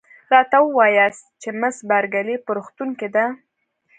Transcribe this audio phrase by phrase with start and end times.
[0.33, 3.25] راته ووایاست چي مس بارکلي په روغتون کې ده؟